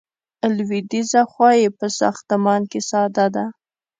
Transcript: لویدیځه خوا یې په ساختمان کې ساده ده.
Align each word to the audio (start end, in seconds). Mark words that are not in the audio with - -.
لویدیځه 0.57 1.21
خوا 1.31 1.51
یې 1.61 1.69
په 1.79 1.87
ساختمان 1.99 2.61
کې 2.71 2.79
ساده 2.89 3.25
ده. 3.35 3.45